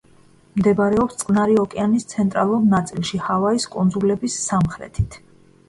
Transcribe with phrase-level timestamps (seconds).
[0.59, 5.23] მდებარეობს წყნარი ოკეანის ცენტრალურ ნაწილში, ჰავაის კუნძულების სამხრეთით.